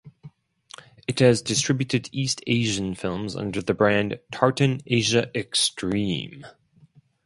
[1.05, 6.43] It has distributed East Asian films under the brand "Tartan Asia Extreme".